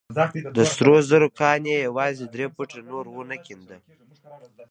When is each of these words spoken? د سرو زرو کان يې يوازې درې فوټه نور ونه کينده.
د 0.57 0.59
سرو 0.73 0.95
زرو 1.09 1.29
کان 1.39 1.61
يې 1.71 1.77
يوازې 1.87 2.25
درې 2.33 2.45
فوټه 2.53 2.79
نور 2.89 3.05
ونه 3.11 3.37
کينده. 3.45 3.77